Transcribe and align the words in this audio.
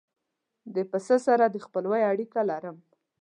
د 0.73 0.75
هغه 0.77 0.87
پسه 0.91 1.17
سره 1.27 1.45
د 1.49 1.57
خپلوۍ 1.65 2.01
اړیکه 2.11 2.39
لرم. 2.49 2.77